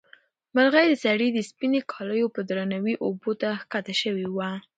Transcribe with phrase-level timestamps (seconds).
[0.55, 4.49] مرغۍ د سړي د سپینې کالیو په درناوي اوبو ته ښکته شوې وه.